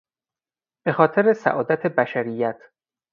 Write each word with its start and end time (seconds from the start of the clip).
به 0.85 0.91
خاطر 0.93 1.33
سعادت 1.33 1.87
بشریت 1.87 2.57